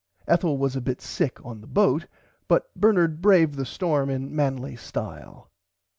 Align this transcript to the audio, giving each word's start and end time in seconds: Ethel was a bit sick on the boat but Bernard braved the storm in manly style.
Ethel 0.27 0.57
was 0.57 0.75
a 0.75 0.81
bit 0.81 0.99
sick 0.99 1.37
on 1.45 1.61
the 1.61 1.67
boat 1.67 2.07
but 2.47 2.73
Bernard 2.75 3.21
braved 3.21 3.53
the 3.53 3.67
storm 3.67 4.09
in 4.09 4.35
manly 4.35 4.75
style. 4.75 5.51